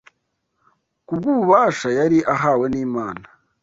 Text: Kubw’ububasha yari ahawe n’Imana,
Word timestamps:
Kubw’ububasha 1.07 1.87
yari 1.97 2.17
ahawe 2.33 2.65
n’Imana, 2.73 3.25